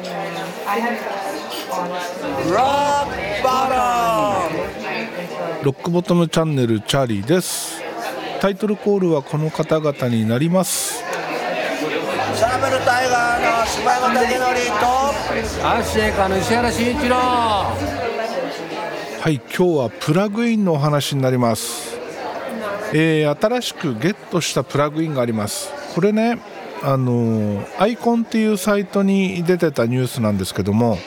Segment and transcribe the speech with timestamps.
[0.00, 0.08] ロッ
[3.42, 4.48] クバ
[5.60, 7.82] トロックボトムチャンネルチャーリーです。
[8.40, 11.02] タイトルコールはこの方々になります。
[12.34, 14.38] シャベルタイガーの柴山武則
[14.80, 14.86] と
[15.66, 17.16] アッシェイカの石原慎一郎。
[17.16, 17.74] は
[19.28, 21.98] い今日はプラグインのお話になります。
[22.94, 25.70] えー新しくゲットしたプラグインがあります。
[25.94, 26.38] これね
[26.82, 30.98] あのアイコンっていうサイトに出てたニュースなんですけども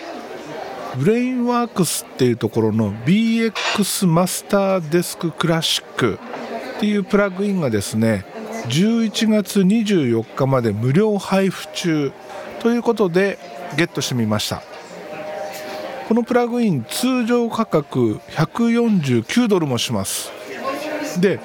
[0.98, 6.20] Brainworx っていうところの BX マスターデスククラシック
[6.78, 8.26] っていうプラグインがですね
[8.68, 12.12] 11月24日まで無料配布中
[12.62, 13.40] ということで
[13.76, 14.62] ゲットしてみました。
[16.08, 20.32] このプラグイン通常価格149ドルもします。
[21.20, 21.40] で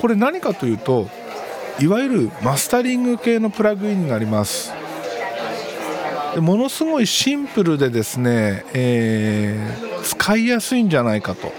[0.00, 1.08] これ何かというと
[1.80, 4.72] いわゆるマスタリング系のプラグインになります。
[6.34, 11.52] でものすごいシンプルでですね、えー使いやすいんじゃないかと。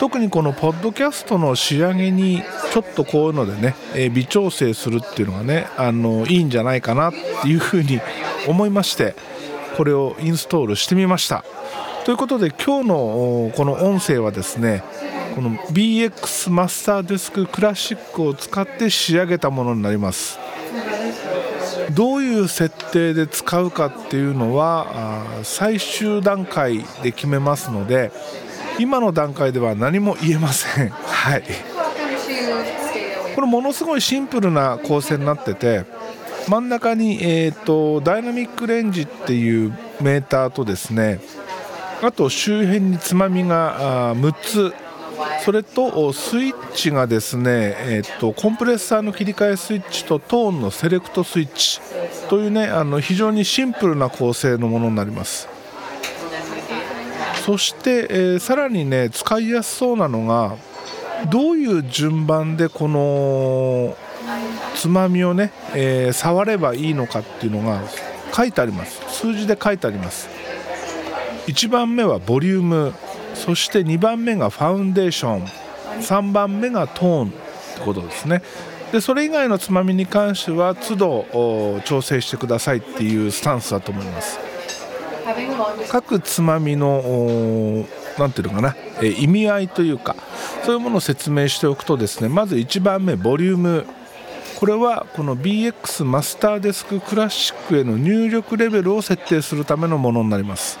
[0.00, 8.00] 特にこのポッドキャストの仕上げにちょっとこういうのでね、えー微調整するっていうのがねあのいいんじゃないかなっていうふうに
[8.48, 9.14] 思いまして
[9.76, 11.44] これをインストールしてみました。
[12.04, 14.82] ということで今日のこの音声はですね
[15.36, 20.38] この BX マスターデスククラシックを使って仕上げたものになります。
[21.94, 28.12] どういう設定で使うかっていうのは最終段階で決めますので
[28.78, 30.88] 今の段階では何も言えません。
[30.88, 31.42] はい。
[33.34, 35.84] これものすごいシンプルな構成になってて
[36.48, 41.20] 真ん中に、えー、とダイナミックレンジっていうメーターとですね
[42.02, 44.85] あと周辺につまみがあ6つ
[45.44, 51.80] それとスイッチがですね、えー、とコンプレッサーの切り替えスイッチとトーンのセレクトスイッチ
[52.28, 55.48] というねあの非常にシンプルな構成のものになります。
[57.44, 60.56] そして、えーさらにね使いやすそうなのが
[61.30, 63.96] どういう順番でこの
[64.74, 67.82] つまみをね、えー触ればいいのかっていうのが
[68.34, 69.00] 書いてあります。
[69.08, 70.28] 数字で書いてあります。
[71.46, 72.92] 1番目はボリューム。
[73.44, 75.46] そして2番目がファウンデーション。
[76.00, 77.28] 3番目がトーン。
[77.28, 77.32] っ
[77.78, 78.42] てことですね。
[78.92, 84.38] でそれ以外のつまみに関しては都度調整してくださいっていうスタンスだと思います。
[85.90, 87.86] 各つまみのお
[88.18, 90.14] なんていうのかな、え意味合いというか
[90.64, 93.86] そういうものを説明しておくとですねまず1番目ボリューム。
[94.58, 100.78] これはこの BX マスターデスククラシックへの入力レベルを設定するためのものになります。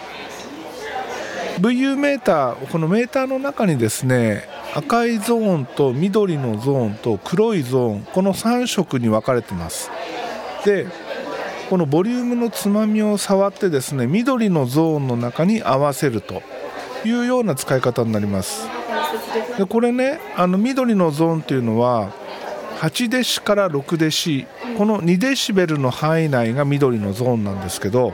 [1.58, 4.44] VU メーターこのメーターの中にですね
[4.74, 9.90] 赤いゾーンと緑のゾーンと黒いゾーンこの3色に分かれてます。
[10.64, 10.86] で
[11.70, 16.42] このボリュームのつまみを触ってですね緑のゾーンの中に合わせると
[17.04, 18.68] いうような使い方になります。
[19.56, 22.12] でこれねあの緑のゾーンというのは
[22.80, 24.46] 8デシから6デシ
[24.76, 28.12] この2デシベルの範囲内が緑のゾーンなんですけど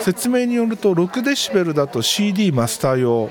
[0.00, 3.30] 説明によると6デシベルだと CD マスター用。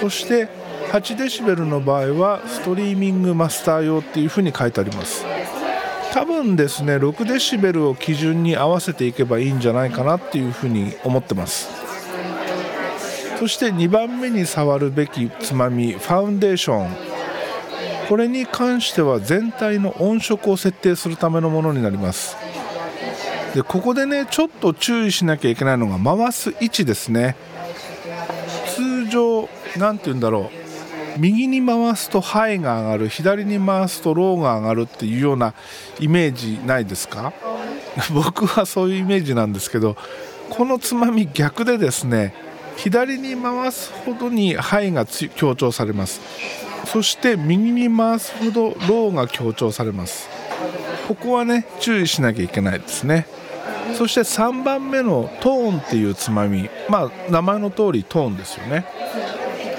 [0.00, 0.48] そして
[0.90, 5.24] 8デシベルの場合はストリーミングマスター用っていうふうに書いてあります。
[6.12, 11.68] 多分ですね6デシベルを基準に合わせていけばいいんじゃないかなっていうふうに思ってます。
[13.38, 16.90] そして2番目に触るべきつまみファウンデーション。
[18.08, 22.36] これに関しては全体の音色を設定するためのものになります。
[23.54, 27.36] でここでねちょっと注意しなきゃいけないのが回す位置ですね。
[28.76, 30.50] 通常何て言うんだろ
[31.16, 31.18] う。
[31.18, 35.54] 右に回すとハイが上がる左に回すとローが上がるっていうような
[35.98, 37.32] イメージないですか？
[38.14, 39.96] 僕はそういうイメージなんですけど
[40.48, 42.32] このつまみ逆でですね
[42.76, 46.20] 左に回すほどにハイが強調されます。
[46.86, 50.28] そして右に回すほどローが強調されます。
[51.08, 53.26] ここはね注意しなきゃいけないですね。
[54.00, 58.86] そして3番目のトーンっていうつまみまあ名前の通りトーンですよね。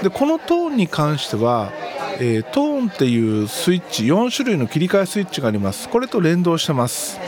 [0.04, 1.72] でこのトーンに関しては、
[2.20, 5.90] えートーンっていうスイッチ4種類の切り替えスイッチがあります。
[5.90, 7.20] これと連動してます。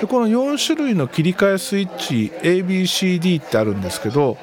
[0.00, 4.38] でこの4種類の切り替えスイッチ ABCD ってあるんですけど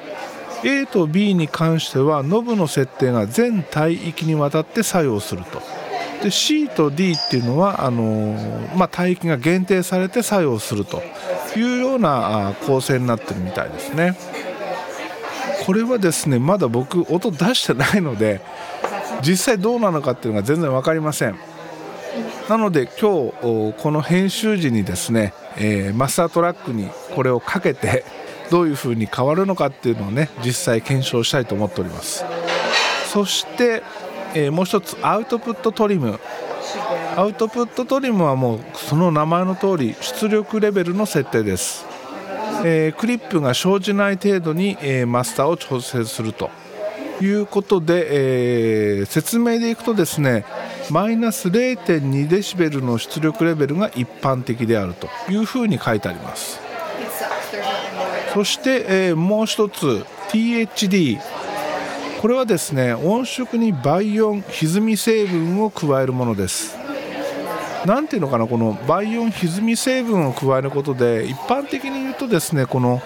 [0.62, 5.81] A と B に関してはノブの設定が全帯域にわたって作用すると。
[6.22, 8.36] で C と D っていうのはあの
[8.76, 11.02] まあ、帯域が限定されて作用すると
[11.56, 14.16] いうような構成になってるみたいですね。
[15.66, 18.40] これはですねまだ僕音出してないので
[19.22, 21.36] 実際どうなのかっていうのが全然分かりません。
[22.48, 28.04] なので今日この編集時にですね、えーマスタートラックにこれをかけて
[28.50, 32.24] どういう風に変わるのかっていうのをね実際検証したいと思っております。
[33.12, 33.82] そして、
[34.34, 36.18] えーもう一つアウトプットトリム。
[37.16, 41.84] アウトプットトリムはもうその名前の通り出力レベルの設定です、
[42.64, 46.50] えークリップが生じない程度に、えーマスターを調整すると。
[47.20, 50.44] いうことで、えー説明でいくとですね
[50.90, 55.08] マイナス0.2デシベルの出力レベルが一般的であると。
[55.30, 56.60] いうふうに書いてあります。
[58.32, 61.18] そして、えーもう一つ THD
[62.22, 66.76] これはですね音色に倍音歪み成分を加えるものです。
[67.84, 73.02] なんていうのかなこの倍音歪み成分を加えることで一般的に言うとですねこの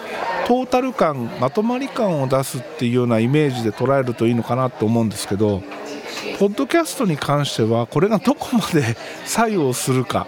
[0.46, 5.62] トータル感まとまり感を出すっていうようなイメージで捉えるといいのかなと思うんですけど
[6.38, 10.26] ポッドキャストに関してはこれがどこまで 作用するか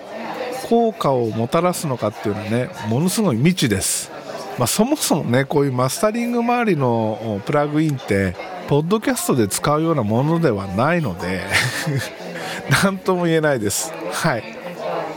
[0.70, 4.10] 効果をもたらすのかっていうのはねものすごい未知です、
[4.56, 11.42] まあ、そもそもねこういうマスタリング周りのプラグインってポッドキャストで使うようなものではないので
[12.84, 13.92] 何とも言えないです。
[14.12, 14.44] はい。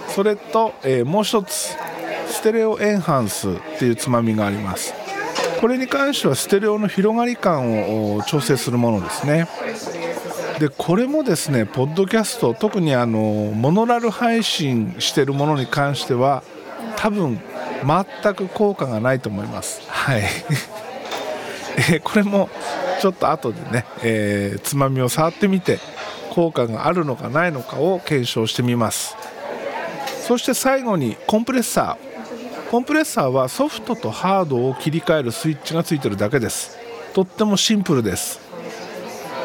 [0.08, 1.76] それと、えーもう一つ
[2.28, 4.94] ステレオエンハンスっていうつまみがあります。
[5.60, 9.48] これに関してはステレオの広がり感を調整するものですね。
[10.60, 16.44] でこれもですねポッドキャスト特にあのモノラル配信してるものに関しては
[16.96, 17.42] 多分
[18.24, 19.82] 全く効果がないと思います。
[19.88, 20.24] はい。
[21.78, 22.50] えーこれも
[23.02, 25.80] ちょっと後でね、えーつまみを触ってみて
[26.32, 29.16] 効果があるのかないのかを検証してみます。
[30.28, 32.12] そして最後にコンプレッサー。
[32.70, 36.78] コンプレッサーはソフトとハードを切り替えるスイッチがついてるだけです。
[37.14, 38.40] とってもシンプルです。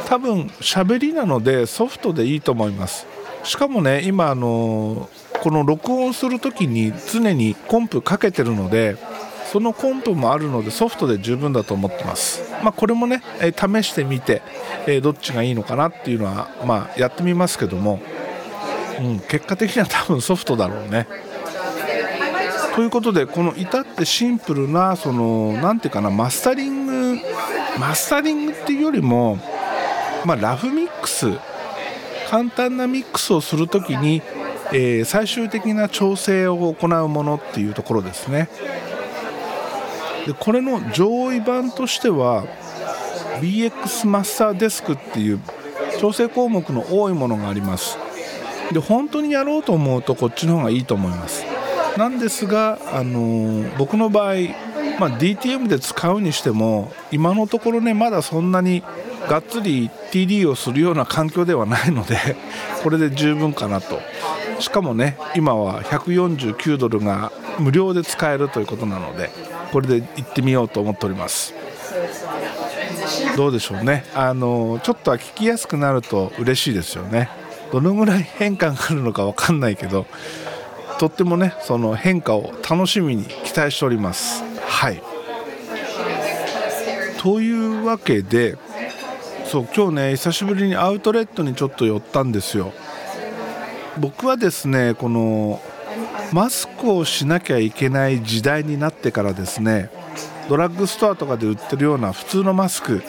[0.06, 3.06] 多分喋りなのでソフトでいいと思います。
[3.42, 5.08] しかもね今あの
[5.42, 8.96] この録音する時に常にコンプかけてるので
[9.52, 12.42] そのコンプもあるのでソフトで十分だと思ってます。
[12.62, 14.42] まあこれもね、試してみて、
[15.02, 18.00] どっちがいいのかなっていうのはまあやってみますけども、
[19.00, 21.06] うん、結果的には多分ソフトだろうね。
[22.74, 27.18] ということでこの至ってシンプルなそのなんていうかなマスタリング
[27.78, 29.38] マスタリングっていうよりも
[30.26, 31.38] まあ、ラフミックス
[32.28, 34.20] 簡単なミックスをするときに、
[34.72, 38.48] えー最終的な調整を行うものっていうところですね。
[40.26, 42.44] でこれの上位版としては
[43.40, 45.40] BX マスターデスクっていう
[46.00, 47.96] 調整項目の多いものがあります。
[48.72, 51.44] で本当にやろうと思うとこっちの方がいいと思います。
[51.96, 54.34] なんですが、あのー僕の場合、
[54.98, 58.82] まあ、DTM で使うにしても今のところねまだそんなに
[59.28, 62.16] がっつり TD をするような環境ではないので
[62.82, 64.00] これで十分かなと。
[64.58, 69.30] しかもね今は149ドルが無料で使えるということなので。
[69.72, 71.54] これで行ってみようと思っております。
[73.36, 74.04] どうでしょうね。
[74.14, 77.28] あのちょっとは聞きやすくなると嬉しいですよね。
[77.72, 80.06] どのぐらい変化があるのか分かんないけど
[80.98, 84.42] とってもねその変化を楽しみに期待しております。
[84.66, 85.02] はい。
[87.18, 88.56] というわけで
[89.46, 92.72] そう今日ね久しぶりにアウトレットにちょっと寄ったんですよ。
[93.98, 95.60] 僕はですねこの
[96.32, 99.90] マスクをしなきゃいけない時代になってからですね
[100.48, 103.02] ドラッグストアとかで売ってるような普通のマスク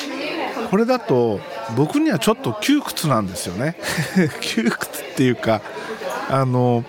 [0.70, 1.40] これだと
[1.76, 3.76] 僕にはちょっと窮屈なんですよね。
[4.42, 5.62] 窮屈っていうか
[6.30, 6.84] あの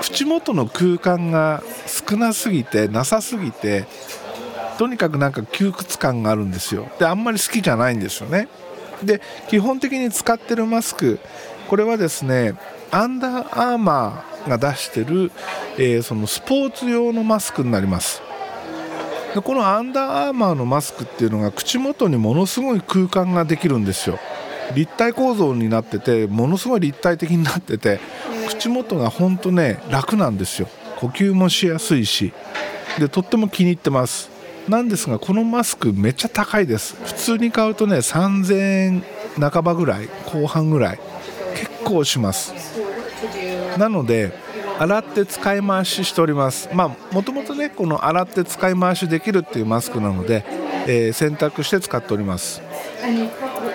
[0.00, 3.86] 口元の空間が少なすぎてなさすぎて
[4.78, 6.88] とにかくなんか窮屈感があるんですよ。
[6.98, 8.48] であんまり好きじゃないんですよね。
[9.02, 11.20] で基本的に使ってるマスク
[11.72, 12.54] これはですね
[12.90, 15.32] アンダーアーマーが出してる、
[15.78, 18.20] えーそのスポーツ用のマスクになります。
[19.34, 24.18] でこのアンダーアーマーのマスクっていうのが口元にものすごい空間ができるんですよ。
[24.74, 28.00] 立体構造になっててものすごい立体的になってて
[28.48, 30.68] 口元がほんとね楽なんですよ。
[30.96, 32.34] 呼吸もしやすいし。
[32.98, 34.28] でとっても気に入ってます。
[34.68, 36.96] なんですがこのマスクめっちゃ高いです。
[37.02, 39.04] 普通に買うとね3000円
[39.40, 41.11] 半ばぐらい後半ぐらい。
[41.84, 42.54] 構します。
[43.78, 44.32] なので
[44.78, 46.68] 洗って使い回ししております。
[46.72, 50.44] まあもともとねこの洗って使い回しできるっていうマスクなので、
[50.86, 52.60] えー選択して使っております。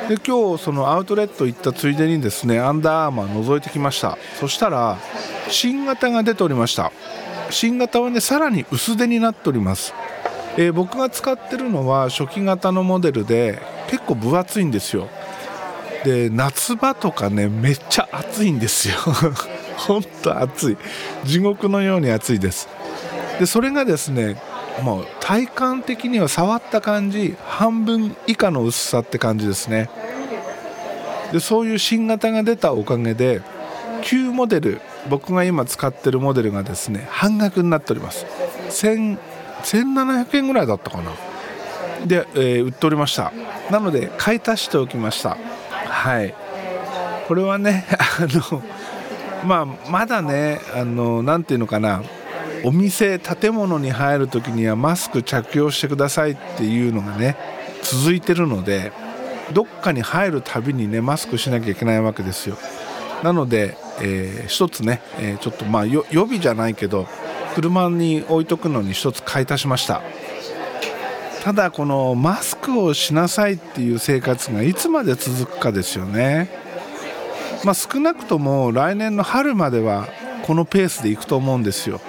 [0.09, 4.17] で今日そのアウトレット行ったついでにですねアンダーアーマー覗いてきました。
[4.39, 4.97] そしたら
[5.49, 6.91] 新型が出ておりました。
[7.49, 9.93] 新型はねさらに薄手になっております、
[10.57, 15.07] えー僕が使ってるのは初期型のモデルで結構分厚いんですよ。
[16.07, 18.95] で夏場とかねめっちゃ暑いんですよ。
[19.75, 20.77] ほんと暑い。
[21.25, 22.69] 地獄のように暑いです。
[23.39, 24.41] でそれがですね
[24.81, 29.89] もう体感的には触った感じ半分以下の薄さって感じですね。
[31.33, 33.41] でそういう新型が出たおかげで
[34.01, 38.25] 旧モデル僕が今使ってるモデルがですね半額になっております。
[38.69, 41.11] 1700円ぐらいだったかな。
[42.05, 43.33] で、えー、売っておりました。
[43.69, 45.35] なので買い足しておきました。
[45.97, 46.33] はい。
[47.27, 47.85] これはね
[48.19, 48.63] あの
[49.45, 52.03] まあまだねあのなんていうのかな。
[52.63, 57.37] お店建物に入る時にはマスク着用してくださいっていうのがね
[57.83, 58.91] 続いてるので
[59.53, 62.57] どっかに入るたびにねマスクしなきゃいけないわけですよ。
[63.23, 67.07] なので、えー、一つね、えー、ちょっとまあ予備じゃないけど
[67.55, 70.01] 車に置いとくのに一つ買い足しました。
[71.47, 76.49] ただこのマスクをしなさいっていう生活がいつまで続くかですよね。
[77.63, 80.09] まあ、少なくとも来年の春までは
[80.45, 82.01] このペースでいくと思うんですよ。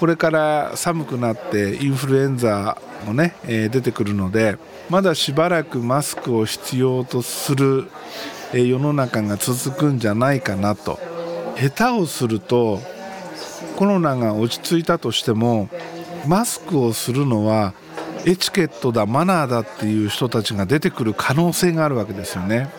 [0.00, 4.56] これから寒くなってインフルエンザもね、えー、出てくるので
[4.88, 7.90] まだしばらくマスクを必要とする、
[8.54, 10.98] え、世の中が続くんじゃないかなと。
[11.58, 12.80] 下手をすると
[13.76, 15.68] コロナが落ち着いたとしても
[16.26, 17.74] マスクをするのは
[18.26, 22.70] エチケットだマナーだっていう人たちが出てくる可能性があるわけですよね。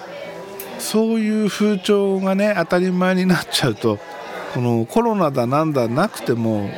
[0.79, 3.99] そういう風潮がね当たり前になっちゃうと
[4.53, 6.69] このコロナだなんだなくても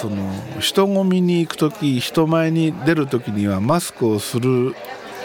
[0.00, 0.30] その
[0.60, 4.74] 人混みに行く時人前に出る時にはマスクをする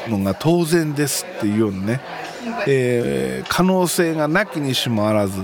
[0.08, 2.02] のが当然ですっていうようなね、
[2.68, 5.42] えー、可能性がなきにしもあらず。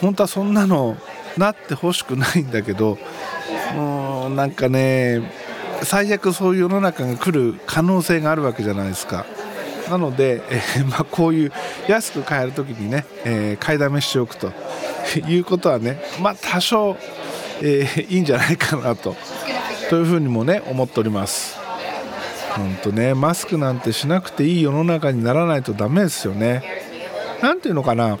[0.00, 0.96] 本当はそんなの
[1.38, 2.98] なってほしくないんだけど
[3.74, 5.22] もうなんかね
[5.84, 9.24] 最悪そういう世の中が来る可能性があるわけじゃないですか。
[9.90, 11.52] なので、えー、 まあ、こういう
[11.88, 14.52] 安く買える時にね、えー、買いだめしておくと
[15.28, 16.96] いうことはね、まあ、多少、
[17.60, 19.16] えー、いいんじゃないかなと
[19.90, 21.58] というふうにもね思っております。
[22.56, 26.62] 本当ねマスクなんてしなくていい世の中にならないとダメですよね。
[27.42, 28.18] なんていうのかな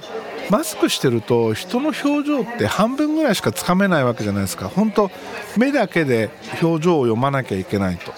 [0.50, 4.68] マスクしてると人の表情って半分ぐらいしかつかめないわけじゃないですか。
[4.68, 5.10] 本当
[5.56, 6.30] 目だけで
[6.62, 8.12] 表情を読まなきゃいけないと。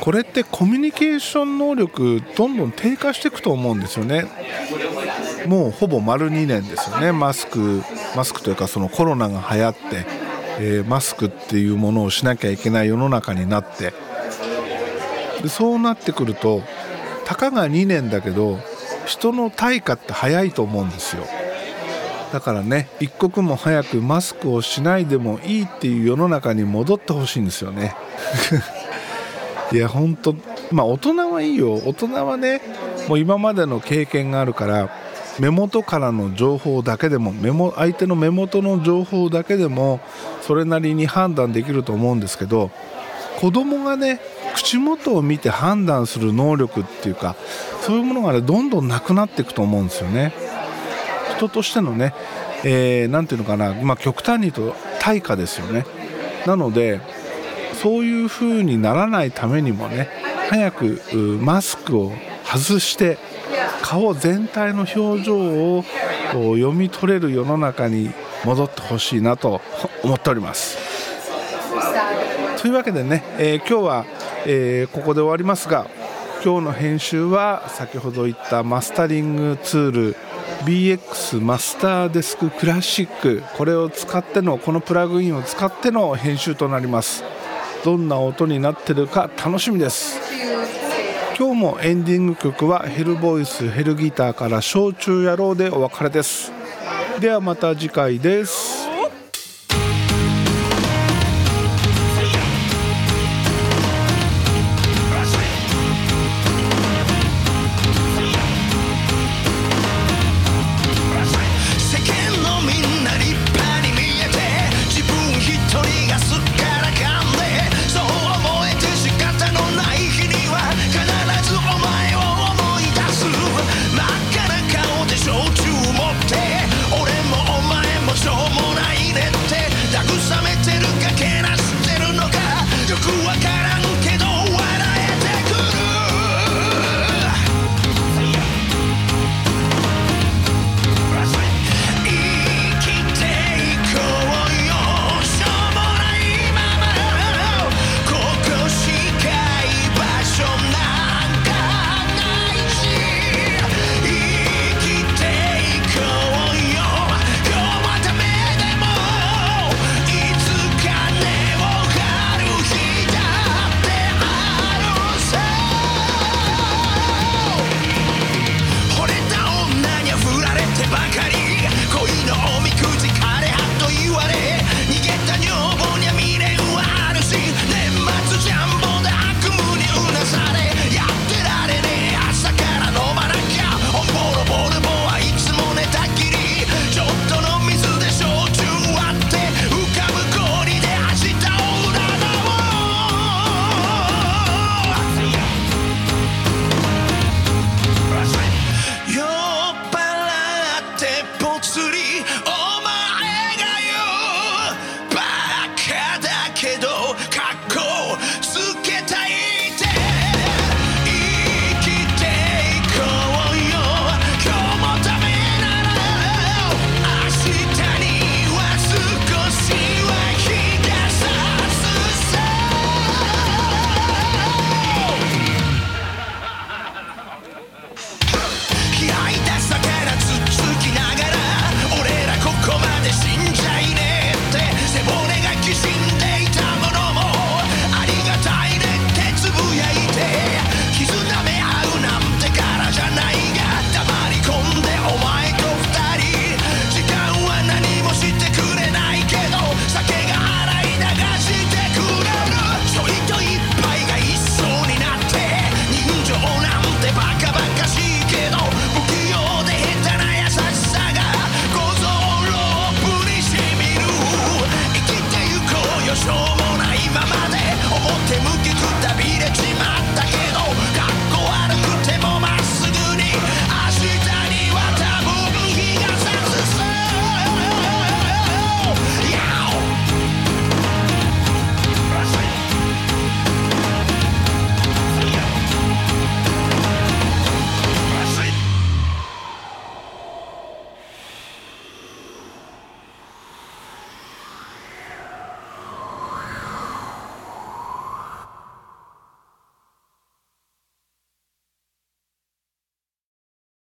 [0.00, 4.26] これってコミュニケーション能力どんどん低下していくと思うんですよね。
[5.46, 7.12] もうほぼ丸2年ですよね。
[7.12, 7.82] マスク
[8.14, 9.80] マスクというかそのコロナが流行って、
[10.60, 13.92] えー、マスクっていうものをしなきゃいけない世の中になって。
[15.42, 16.62] でそうなってくると
[17.24, 18.58] たかが2年だけど
[19.06, 21.24] 人の対価って早いと思うんですよ。
[22.32, 27.94] だからね一刻も早くマスクをしないでもいいっていう世の中に戻ってほしいんですよね。
[29.72, 30.34] いや本当
[30.70, 31.74] まあ大人はいいよ。
[31.74, 32.60] 大人はね
[33.08, 34.90] もう今までの経験があるから
[35.38, 40.00] 目元からの情報だけでも目も相手の目元の情報だけでも
[40.42, 42.70] それなりに判断できると思うんですけど
[43.38, 44.20] 子供がね
[44.54, 47.36] 口元を見て判断する能力っていうか
[47.82, 50.32] そういうものがねどんどんなくなっていくと思うんですよね。
[51.36, 52.14] 人としてのね、
[52.64, 55.84] えー、ていうのかな、まあ、極端に言うと対価ですよね
[56.46, 57.00] なので
[57.74, 60.08] そういう風にならないためにもね
[60.48, 61.02] 早く
[61.40, 62.12] マスクを
[62.44, 63.18] 外して
[63.82, 65.38] 顔全体の表情
[65.78, 65.84] を
[66.32, 68.10] 読み取れる世の中に
[68.44, 69.60] 戻ってほしいなと
[70.02, 70.78] 思っております。
[72.60, 74.06] というわけでね、えー、今日は、
[74.44, 75.86] えー、ここで終わりますが
[76.44, 80.16] 今日の編集は先ほど言ったマスタリングツール
[80.64, 83.42] BX マスターデスククラシック。
[83.56, 87.22] これを使ってのこのプラグインを使っての編集となります。
[87.84, 90.18] どんな音になってるか楽しみです。
[91.38, 96.50] 今日もエンディング曲はヘルボイスヘルギターから「焼酎野郎」でお別れです。
[97.20, 98.75] ではまた次回です。